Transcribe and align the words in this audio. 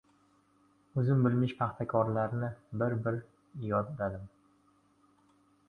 O‘zim 1.01 1.19
bilmish 1.27 1.53
paxtakorlarni 1.59 2.51
bir-bir 2.83 3.21
yodladim. 3.69 4.27